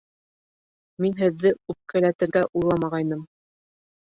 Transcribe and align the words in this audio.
Мин 1.03 1.17
һеҙҙе 1.19 1.51
үпкәләтергә 1.73 2.45
уйламағайным 2.63 3.25